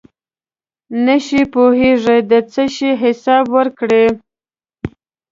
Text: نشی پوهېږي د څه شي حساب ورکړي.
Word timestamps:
نشی 1.05 1.41
پوهېږي 1.53 2.17
د 2.31 2.33
څه 2.51 2.63
شي 2.75 2.91
حساب 3.01 3.43
ورکړي. 3.57 4.05